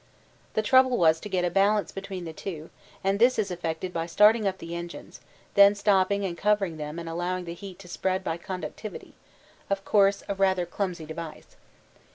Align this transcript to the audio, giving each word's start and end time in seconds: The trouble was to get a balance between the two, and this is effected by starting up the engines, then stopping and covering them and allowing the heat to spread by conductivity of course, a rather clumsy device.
The 0.55 0.63
trouble 0.63 0.97
was 0.97 1.19
to 1.19 1.29
get 1.29 1.45
a 1.45 1.51
balance 1.51 1.91
between 1.91 2.25
the 2.25 2.33
two, 2.33 2.71
and 3.03 3.19
this 3.19 3.37
is 3.37 3.51
effected 3.51 3.93
by 3.93 4.07
starting 4.07 4.47
up 4.47 4.57
the 4.57 4.73
engines, 4.75 5.21
then 5.53 5.75
stopping 5.75 6.25
and 6.25 6.35
covering 6.35 6.77
them 6.77 6.97
and 6.97 7.07
allowing 7.07 7.45
the 7.45 7.53
heat 7.53 7.77
to 7.77 7.87
spread 7.87 8.23
by 8.23 8.37
conductivity 8.37 9.13
of 9.69 9.85
course, 9.85 10.23
a 10.27 10.33
rather 10.33 10.65
clumsy 10.65 11.05
device. 11.05 11.55